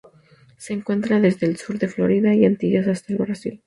[0.57, 3.59] Se encuentra desde el sur de Florida y Antillas hasta el Brasil.